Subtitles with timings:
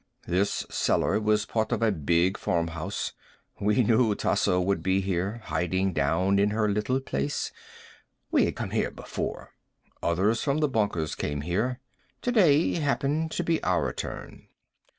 [0.25, 3.13] This cellar was part of a big farmhouse.
[3.59, 7.51] We knew Tasso would be here, hiding down in her little place.
[8.31, 9.51] We had come here before.
[10.01, 11.81] Others from the bunkers came here.
[12.23, 14.47] Today happened to be our turn."